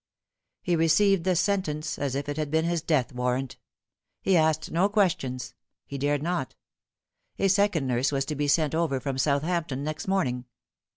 He 0.63 0.75
received 0.75 1.25
the 1.25 1.35
sentence 1.35 1.99
as 1.99 2.15
if 2.15 2.27
it 2.27 2.35
had 2.35 2.49
been 2.49 2.65
his 2.65 2.81
death 2.81 3.13
warrant. 3.13 3.57
He 4.19 4.35
asked 4.35 4.71
no 4.71 4.89
questions. 4.89 5.53
He 5.85 5.99
dared 5.99 6.23
not. 6.23 6.55
A 7.37 7.47
second 7.47 7.85
nurse 7.85 8.11
was 8.11 8.25
to 8.25 8.35
be 8.35 8.47
Bent 8.49 8.73
over 8.73 8.99
from 8.99 9.19
Southampton 9.19 9.83
next 9.83 10.07
morning. 10.07 10.45